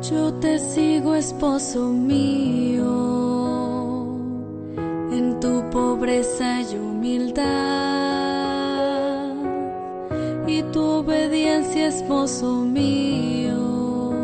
Yo 0.00 0.32
te 0.34 0.58
sigo, 0.58 1.14
esposo 1.14 1.88
mío, 1.88 2.86
en 5.12 5.38
tu 5.38 5.68
pobreza 5.68 6.62
y 6.62 6.76
humildad, 6.76 7.44
y 10.46 10.62
tu 10.72 10.82
obediencia, 10.82 11.88
esposo 11.88 12.64
mío, 12.64 14.14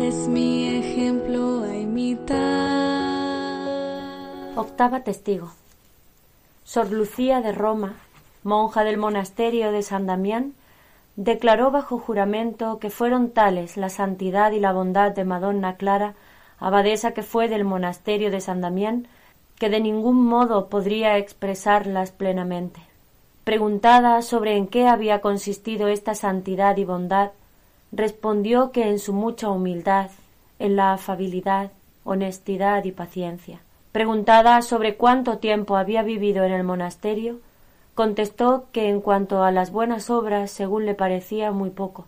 es 0.00 0.28
mi 0.28 0.78
ejemplo 0.78 1.64
a 1.64 1.74
imitar. 1.76 2.38
Octava 4.54 5.00
testigo. 5.00 5.50
Sor 6.62 6.92
Lucía 6.92 7.40
de 7.40 7.50
Roma, 7.50 7.96
monja 8.44 8.84
del 8.84 8.96
monasterio 8.96 9.72
de 9.72 9.82
San 9.82 10.06
Damián, 10.06 10.54
declaró 11.16 11.70
bajo 11.70 11.98
juramento 11.98 12.78
que 12.78 12.90
fueron 12.90 13.30
tales 13.30 13.76
la 13.76 13.88
santidad 13.88 14.52
y 14.52 14.60
la 14.60 14.72
bondad 14.72 15.12
de 15.12 15.24
Madonna 15.24 15.76
Clara, 15.76 16.14
abadesa 16.58 17.12
que 17.12 17.22
fue 17.22 17.48
del 17.48 17.64
monasterio 17.64 18.30
de 18.30 18.40
San 18.40 18.60
Damián, 18.60 19.08
que 19.58 19.68
de 19.68 19.80
ningún 19.80 20.24
modo 20.24 20.68
podría 20.68 21.18
expresarlas 21.18 22.10
plenamente. 22.12 22.80
Preguntada 23.44 24.22
sobre 24.22 24.56
en 24.56 24.68
qué 24.68 24.86
había 24.86 25.20
consistido 25.20 25.88
esta 25.88 26.14
santidad 26.14 26.76
y 26.76 26.84
bondad, 26.84 27.32
respondió 27.90 28.70
que 28.72 28.88
en 28.88 28.98
su 28.98 29.12
mucha 29.12 29.50
humildad, 29.50 30.10
en 30.58 30.76
la 30.76 30.92
afabilidad, 30.92 31.72
honestidad 32.04 32.84
y 32.84 32.92
paciencia. 32.92 33.60
Preguntada 33.90 34.62
sobre 34.62 34.96
cuánto 34.96 35.38
tiempo 35.38 35.76
había 35.76 36.02
vivido 36.02 36.44
en 36.44 36.52
el 36.52 36.64
monasterio, 36.64 37.40
contestó 37.94 38.66
que 38.72 38.88
en 38.88 39.00
cuanto 39.00 39.42
a 39.42 39.50
las 39.50 39.70
buenas 39.70 40.10
obras, 40.10 40.50
según 40.50 40.86
le 40.86 40.94
parecía, 40.94 41.52
muy 41.52 41.70
poco, 41.70 42.06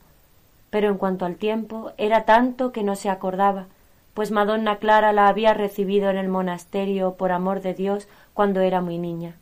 pero 0.70 0.88
en 0.88 0.97
cuanto 0.97 1.25
al 1.25 1.37
tiempo, 1.37 1.92
era 1.99 2.25
tanto 2.25 2.73
que 2.73 2.83
no 2.83 2.97
se 2.97 3.11
acordaba, 3.11 3.66
pues 4.14 4.31
Madonna 4.31 4.77
Clara 4.77 5.12
la 5.12 5.29
había 5.29 5.55
recibido 5.55 6.11
en 6.11 6.16
el 6.16 6.29
monasterio 6.29 7.14
por 7.14 7.33
amor 7.33 7.61
de 7.61 7.75
Dios 7.75 8.09
cuando 8.33 8.61
era 8.61 8.81
muy 8.81 8.99
niña. 8.99 9.35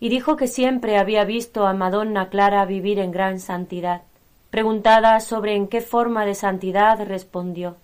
Y 0.00 0.08
dijo 0.08 0.36
que 0.36 0.48
siempre 0.48 0.98
había 0.98 1.24
visto 1.24 1.66
a 1.66 1.72
Madonna 1.72 2.28
Clara 2.28 2.64
vivir 2.66 2.98
en 2.98 3.12
gran 3.12 3.40
santidad. 3.40 4.02
Preguntada 4.50 5.20
sobre 5.20 5.54
en 5.54 5.68
qué 5.68 5.80
forma 5.80 6.24
de 6.24 6.34
santidad, 6.34 7.04
respondió 7.06 7.76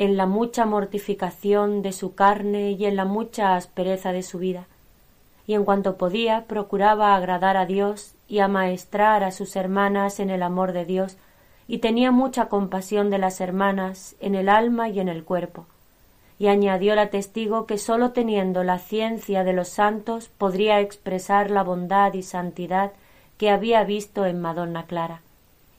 en 0.00 0.16
la 0.16 0.24
mucha 0.24 0.64
mortificación 0.64 1.82
de 1.82 1.92
su 1.92 2.14
carne 2.14 2.70
y 2.70 2.86
en 2.86 2.96
la 2.96 3.04
mucha 3.04 3.54
aspereza 3.54 4.12
de 4.12 4.22
su 4.22 4.38
vida, 4.38 4.66
y 5.50 5.54
en 5.54 5.64
cuanto 5.64 5.96
podía 5.96 6.44
procuraba 6.46 7.16
agradar 7.16 7.56
a 7.56 7.66
Dios 7.66 8.14
y 8.28 8.38
amaestrar 8.38 9.24
a 9.24 9.32
sus 9.32 9.56
hermanas 9.56 10.20
en 10.20 10.30
el 10.30 10.44
amor 10.44 10.72
de 10.72 10.84
Dios, 10.84 11.16
y 11.66 11.78
tenía 11.78 12.12
mucha 12.12 12.48
compasión 12.48 13.10
de 13.10 13.18
las 13.18 13.40
hermanas 13.40 14.14
en 14.20 14.36
el 14.36 14.48
alma 14.48 14.90
y 14.90 15.00
en 15.00 15.08
el 15.08 15.24
cuerpo. 15.24 15.66
Y 16.38 16.46
añadió 16.46 16.94
la 16.94 17.10
testigo 17.10 17.66
que 17.66 17.78
sólo 17.78 18.12
teniendo 18.12 18.62
la 18.62 18.78
ciencia 18.78 19.42
de 19.42 19.52
los 19.52 19.66
santos 19.66 20.28
podría 20.28 20.78
expresar 20.78 21.50
la 21.50 21.64
bondad 21.64 22.14
y 22.14 22.22
santidad 22.22 22.92
que 23.36 23.50
había 23.50 23.82
visto 23.82 24.26
en 24.26 24.40
Madonna 24.40 24.86
Clara 24.86 25.20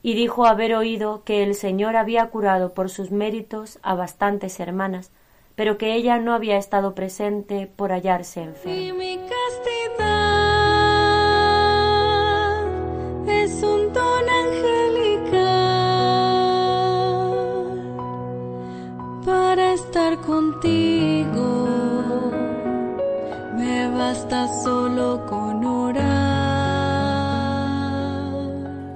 y 0.02 0.12
dijo 0.12 0.44
haber 0.44 0.74
oído 0.74 1.22
que 1.24 1.42
el 1.42 1.54
Señor 1.54 1.96
había 1.96 2.26
curado 2.26 2.74
por 2.74 2.90
sus 2.90 3.10
méritos 3.10 3.78
a 3.82 3.94
bastantes 3.94 4.60
hermanas, 4.60 5.10
pero 5.54 5.78
que 5.78 5.94
ella 5.94 6.18
no 6.18 6.34
había 6.34 6.56
estado 6.56 6.94
presente 6.94 7.68
por 7.74 7.92
hallarse 7.92 8.42
enferma. 8.42 8.72
Me 23.56 23.88
basta 23.88 24.46
solo 24.62 25.26
con 25.28 25.64
orar. 25.64 26.12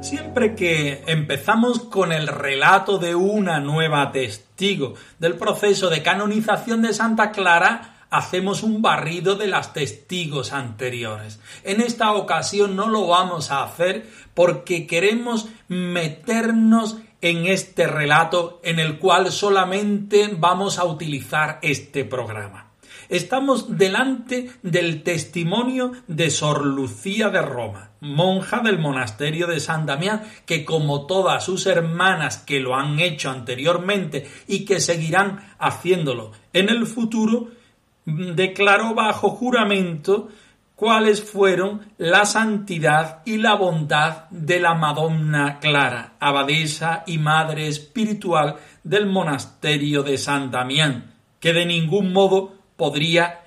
Siempre 0.01 0.55
que 0.55 1.03
empezamos 1.07 1.81
con 1.81 2.13
el 2.13 2.29
relato 2.29 2.99
de 2.99 3.17
una 3.17 3.59
nueva 3.59 4.13
testigo 4.13 4.95
del 5.19 5.35
proceso 5.35 5.91
de 5.91 6.03
canonización 6.03 6.83
de 6.83 6.95
Santa 6.95 7.33
Clara, 7.33 7.96
hacemos 8.11 8.63
un 8.63 8.83
barrido 8.83 9.37
de 9.37 9.47
las 9.47 9.73
testigos 9.73 10.53
anteriores. 10.53 11.41
En 11.65 11.81
esta 11.81 12.13
ocasión 12.13 12.77
no 12.77 12.89
lo 12.89 13.07
vamos 13.07 13.51
a 13.51 13.63
hacer 13.63 14.09
porque 14.35 14.87
queremos 14.87 15.49
meternos 15.69 16.99
en 17.21 17.47
este 17.47 17.87
relato 17.87 18.61
en 18.63 18.79
el 18.79 18.99
cual 18.99 19.33
solamente 19.33 20.31
vamos 20.39 20.79
a 20.79 20.85
utilizar 20.85 21.59
este 21.63 22.05
programa. 22.05 22.67
Estamos 23.09 23.79
delante 23.79 24.51
del 24.63 25.05
testimonio 25.05 25.93
de 26.09 26.29
Sor 26.31 26.67
Lucía 26.67 27.29
de 27.31 27.41
Roma, 27.41 27.91
monja 28.01 28.61
del 28.61 28.79
monasterio 28.79 29.47
de 29.47 29.61
San 29.61 29.87
Damián, 29.87 30.23
que 30.45 30.65
como 30.65 31.07
todas 31.07 31.45
sus 31.45 31.67
hermanas 31.67 32.39
que 32.39 32.59
lo 32.59 32.75
han 32.75 32.99
hecho 32.99 33.31
anteriormente 33.31 34.27
y 34.49 34.65
que 34.65 34.81
seguirán 34.81 35.55
haciéndolo 35.59 36.33
en 36.53 36.69
el 36.69 36.85
futuro, 36.87 37.49
declaró 38.07 38.95
bajo 38.95 39.31
juramento 39.31 40.29
cuáles 40.77 41.23
fueron 41.23 41.93
la 41.99 42.25
santidad 42.25 43.23
y 43.25 43.39
la 43.39 43.55
bondad 43.55 44.29
de 44.31 44.61
la 44.61 44.75
Madonna 44.75 45.59
Clara, 45.59 46.13
abadesa 46.21 47.03
y 47.07 47.19
madre 47.19 47.67
espiritual 47.67 48.57
del 48.85 49.07
monasterio 49.07 50.03
de 50.03 50.19
San 50.19 50.51
Damián, 50.51 51.15
que 51.41 51.53
de 51.53 51.67
ningún 51.67 52.13
modo 52.13 52.55
podría 52.77 53.41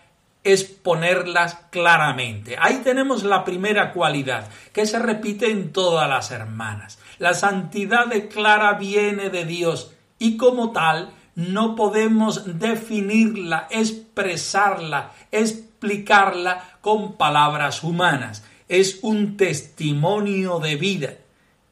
exponerlas 0.44 1.56
claramente. 1.70 2.56
Ahí 2.60 2.82
tenemos 2.84 3.24
la 3.24 3.44
primera 3.44 3.94
cualidad, 3.94 4.50
que 4.74 4.86
se 4.86 5.00
repite 5.00 5.52
en 5.52 5.72
todas 5.72 6.10
las 6.10 6.32
hermanas. 6.32 7.00
La 7.20 7.34
santidad 7.34 8.08
de 8.08 8.28
Clara 8.28 8.74
viene 8.74 9.30
de 9.30 9.46
Dios 9.46 9.94
y 10.18 10.38
como 10.38 10.72
tal 10.72 11.12
no 11.40 11.74
podemos 11.74 12.60
definirla, 12.60 13.70
expresarla, 13.72 15.14
explicarla 15.32 16.80
con 16.82 17.14
palabras 17.16 17.82
humanas. 17.82 18.44
Es 18.68 19.00
un 19.04 19.38
testimonio 19.38 20.60
de 20.60 20.76
vida, 20.76 21.14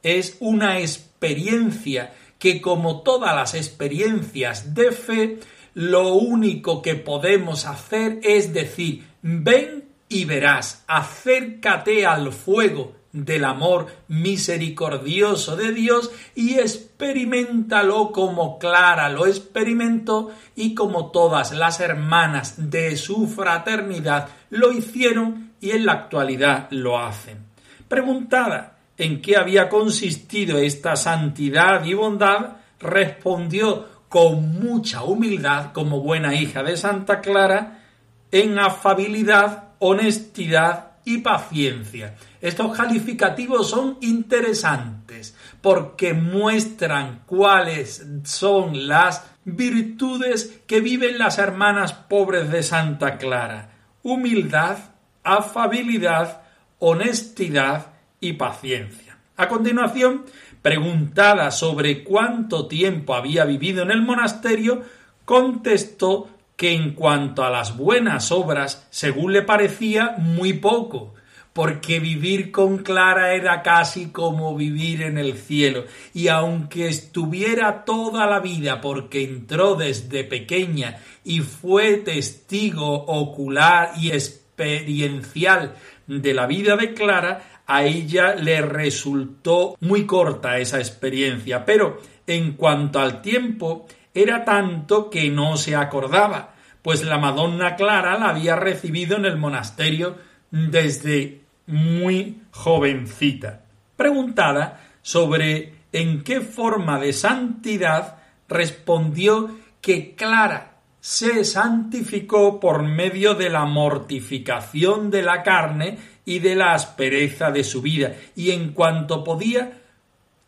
es 0.04 0.38
una 0.40 0.80
experiencia 0.80 2.14
que 2.40 2.62
como 2.62 3.02
todas 3.02 3.36
las 3.36 3.56
experiencias 3.56 4.74
de 4.74 4.94
fe 4.94 5.40
lo 5.74 6.14
único 6.14 6.82
que 6.82 6.96
podemos 6.96 7.66
hacer 7.66 8.22
es 8.24 8.54
decir, 8.54 9.06
ven 9.22 9.84
y 10.08 10.24
verás, 10.24 10.86
acércate 10.88 12.06
al 12.06 12.32
fuego 12.32 12.96
del 13.26 13.46
amor 13.46 13.88
misericordioso 14.08 15.56
de 15.56 15.72
Dios 15.74 16.12
y 16.36 16.56
experimentalo 16.56 18.12
como 18.12 18.60
Clara 18.60 19.10
lo 19.10 19.26
experimentó 19.26 20.32
y 20.56 20.74
como 20.74 21.12
todas 21.12 21.52
las 21.52 21.80
hermanas 21.80 22.70
de 22.70 22.98
su 22.98 23.28
fraternidad 23.28 24.30
lo 24.50 24.72
hicieron 24.72 25.52
y 25.62 25.72
en 25.72 25.86
la 25.86 25.94
actualidad 25.94 26.68
lo 26.72 27.00
hacen. 27.00 27.46
Preguntada 27.88 28.78
en 28.98 29.22
qué 29.22 29.38
había 29.38 29.70
consistido 29.70 30.58
esta 30.58 30.96
santidad 30.96 31.86
y 31.86 31.94
bondad, 31.94 32.58
respondió 32.80 33.86
con 34.10 34.60
mucha 34.60 35.04
humildad, 35.04 35.72
como 35.74 36.02
buena 36.02 36.36
hija 36.36 36.64
de 36.64 36.78
Santa 36.78 37.22
Clara, 37.22 37.84
en 38.32 38.58
afabilidad, 38.58 39.70
honestidad 39.80 40.92
y 41.06 41.20
paciencia. 41.20 42.16
Estos 42.42 42.76
calificativos 42.76 43.70
son 43.70 43.98
interesantes 44.02 45.36
porque 45.62 46.14
muestran 46.14 47.24
cuáles 47.26 48.06
son 48.24 48.88
las 48.88 49.26
virtudes 49.46 50.62
que 50.68 50.82
viven 50.82 51.18
las 51.18 51.38
hermanas 51.38 51.94
pobres 51.94 52.52
de 52.52 52.64
Santa 52.64 53.18
Clara. 53.18 53.72
Humildad, 54.04 54.78
afabilidad, 55.24 56.42
honestidad 56.80 57.88
y 58.20 58.34
paciencia. 58.34 59.18
A 59.36 59.48
continuación, 59.48 60.26
Preguntada 60.68 61.52
sobre 61.52 62.04
cuánto 62.04 62.68
tiempo 62.68 63.16
había 63.16 63.46
vivido 63.46 63.84
en 63.84 63.92
el 63.92 64.02
monasterio, 64.02 64.82
contestó 65.24 66.30
que 66.58 66.74
en 66.74 66.94
cuanto 66.94 67.46
a 67.46 67.50
las 67.50 67.78
buenas 67.78 68.34
obras, 68.34 68.86
según 68.90 69.32
le 69.32 69.44
parecía, 69.44 70.16
muy 70.18 70.52
poco, 70.52 71.14
porque 71.58 72.00
vivir 72.00 72.52
con 72.52 72.84
Clara 72.84 73.34
era 73.34 73.64
casi 73.64 74.12
como 74.12 74.56
vivir 74.56 75.02
en 75.02 75.18
el 75.18 75.34
cielo, 75.34 75.86
y 76.14 76.28
aunque 76.28 76.88
estuviera 76.88 77.84
toda 77.84 78.28
la 78.28 78.40
vida 78.40 78.80
porque 78.80 79.24
entró 79.24 79.74
desde 79.74 80.24
pequeña 80.24 81.00
y 81.24 81.40
fue 81.40 81.98
testigo 81.98 83.06
ocular 83.08 83.94
y 83.98 84.12
experiencial 84.12 85.74
de 86.06 86.32
la 86.36 86.46
vida 86.46 86.78
de 86.78 86.94
Clara, 86.94 87.64
a 87.66 87.86
ella 87.86 88.36
le 88.36 88.62
resultó 88.62 89.78
muy 89.80 90.06
corta 90.06 90.60
esa 90.60 90.78
experiencia, 90.78 91.66
pero 91.66 92.00
en 92.28 92.52
cuanto 92.52 93.00
al 93.00 93.24
tiempo, 93.24 93.88
era 94.14 94.46
tanto 94.46 95.10
que 95.10 95.32
no 95.32 95.58
se 95.58 95.76
acordaba, 95.76 96.54
pues 96.84 97.04
la 97.04 97.18
Madonna 97.18 97.76
Clara 97.76 98.16
la 98.20 98.30
había 98.30 98.56
recibido 98.56 99.18
en 99.18 99.26
el 99.26 99.38
monasterio 99.38 100.18
desde 100.52 101.47
muy 101.68 102.42
jovencita. 102.52 103.62
Preguntada 103.96 104.82
sobre 105.02 105.74
en 105.92 106.24
qué 106.24 106.42
forma 106.42 107.00
de 107.00 107.14
santidad, 107.14 108.18
respondió 108.48 109.58
que 109.82 110.16
Clara 110.16 110.78
se 111.00 111.46
santificó 111.46 112.60
por 112.60 112.84
medio 112.84 113.36
de 113.36 113.50
la 113.50 113.66
mortificación 113.66 115.10
de 115.10 115.22
la 115.22 115.44
carne 115.44 115.98
y 116.26 116.40
de 116.40 116.56
la 116.56 116.74
aspereza 116.74 117.52
de 117.52 117.64
su 117.64 117.82
vida, 117.82 118.14
y 118.36 118.52
en 118.52 118.74
cuanto 118.74 119.24
podía, 119.24 119.82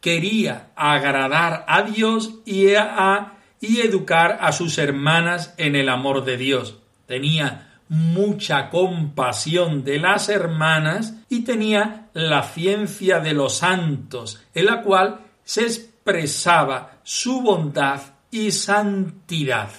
quería 0.02 0.72
agradar 0.76 1.64
a 1.68 1.84
Dios 1.84 2.40
y, 2.46 2.74
a, 2.76 3.34
y 3.62 3.80
educar 3.80 4.40
a 4.42 4.52
sus 4.52 4.78
hermanas 4.78 5.54
en 5.58 5.76
el 5.76 5.88
amor 5.88 6.26
de 6.26 6.36
Dios. 6.38 6.80
Tenía 7.06 7.69
mucha 7.90 8.70
compasión 8.70 9.84
de 9.84 10.00
las 10.00 10.30
hermanas 10.30 11.16
y 11.28 11.44
tenía 11.44 12.10
la 12.14 12.44
ciencia 12.44 13.20
de 13.20 13.34
los 13.34 13.58
santos, 13.58 14.42
en 14.54 14.66
la 14.66 14.82
cual 14.82 15.20
se 15.44 15.64
expresaba 15.64 17.00
su 17.04 17.42
bondad 17.42 18.02
y 18.32 18.52
santidad. 18.52 19.70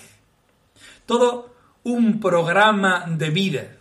Todo 1.06 1.54
un 1.84 2.20
programa 2.20 3.04
de 3.08 3.30
vida 3.30 3.76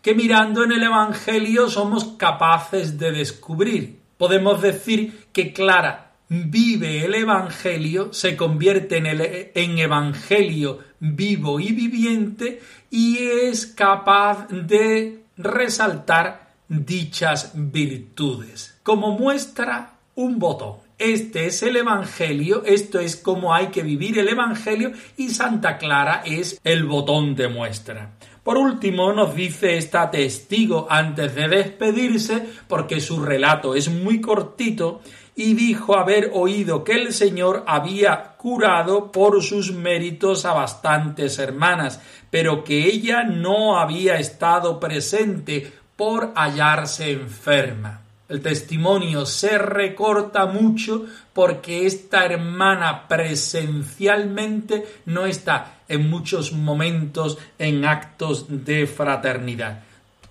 que 0.00 0.14
mirando 0.14 0.64
en 0.64 0.72
el 0.72 0.82
Evangelio 0.82 1.68
somos 1.68 2.04
capaces 2.16 2.98
de 2.98 3.12
descubrir. 3.12 4.00
Podemos 4.16 4.60
decir 4.60 5.28
que 5.32 5.52
Clara 5.52 6.12
vive 6.28 7.04
el 7.04 7.14
Evangelio, 7.14 8.12
se 8.12 8.36
convierte 8.36 8.96
en, 8.96 9.06
el, 9.06 9.50
en 9.54 9.78
Evangelio 9.78 10.80
vivo 11.02 11.58
y 11.58 11.72
viviente 11.72 12.60
y 12.90 13.18
es 13.18 13.66
capaz 13.66 14.46
de 14.48 15.24
resaltar 15.36 16.52
dichas 16.68 17.52
virtudes. 17.54 18.78
Como 18.84 19.18
muestra 19.18 19.94
un 20.14 20.38
botón. 20.38 20.76
Este 20.98 21.46
es 21.46 21.64
el 21.64 21.76
Evangelio, 21.76 22.62
esto 22.64 23.00
es 23.00 23.16
cómo 23.16 23.52
hay 23.52 23.68
que 23.68 23.82
vivir 23.82 24.20
el 24.20 24.28
Evangelio 24.28 24.92
y 25.16 25.30
Santa 25.30 25.76
Clara 25.76 26.22
es 26.24 26.60
el 26.62 26.84
botón 26.84 27.34
de 27.34 27.48
muestra. 27.48 28.12
Por 28.44 28.56
último, 28.56 29.12
nos 29.12 29.34
dice 29.34 29.76
esta 29.76 30.10
testigo 30.10 30.86
antes 30.88 31.34
de 31.34 31.48
despedirse, 31.48 32.46
porque 32.68 33.00
su 33.00 33.22
relato 33.22 33.74
es 33.74 33.88
muy 33.88 34.20
cortito, 34.20 35.00
y 35.34 35.54
dijo 35.54 35.96
haber 35.96 36.30
oído 36.34 36.84
que 36.84 36.92
el 36.92 37.12
Señor 37.12 37.64
había 37.66 38.32
curado 38.36 39.10
por 39.10 39.42
sus 39.42 39.72
méritos 39.72 40.44
a 40.44 40.52
bastantes 40.52 41.38
hermanas, 41.38 42.00
pero 42.30 42.64
que 42.64 42.86
ella 42.86 43.22
no 43.24 43.78
había 43.78 44.16
estado 44.16 44.78
presente 44.78 45.72
por 45.96 46.32
hallarse 46.34 47.12
enferma. 47.12 48.00
El 48.28 48.40
testimonio 48.40 49.26
se 49.26 49.58
recorta 49.58 50.46
mucho 50.46 51.04
porque 51.34 51.86
esta 51.86 52.24
hermana 52.24 53.06
presencialmente 53.06 54.86
no 55.06 55.26
está 55.26 55.80
en 55.88 56.08
muchos 56.08 56.52
momentos 56.52 57.36
en 57.58 57.84
actos 57.84 58.46
de 58.64 58.86
fraternidad. 58.86 59.82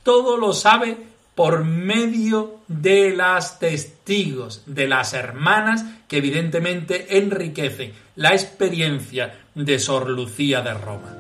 Todo 0.04 0.36
lo 0.38 0.54
sabe 0.54 1.11
por 1.36 1.64
medio 1.64 2.60
de 2.68 3.16
las 3.16 3.60
testigos, 3.60 4.64
de 4.66 4.88
las 4.88 5.14
hermanas 5.14 5.86
que 6.08 6.18
evidentemente 6.18 7.18
enriquecen 7.18 7.94
la 8.16 8.34
experiencia 8.34 9.40
de 9.56 9.80
Sor 9.80 10.10
Lucía 10.10 10.62
de 10.62 10.74
Roma. 10.74 11.18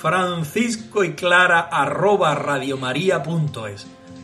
francisco 0.00 1.04
y 1.04 1.12
clara 1.12 1.60
arroba 1.60 2.34
radiomaria.es. 2.34 3.86